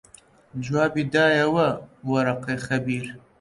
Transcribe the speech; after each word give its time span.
جوابی 0.63 1.03
دایەوە 1.13 1.67
وەرەقەی 2.09 2.63
خەبیر 2.65 3.05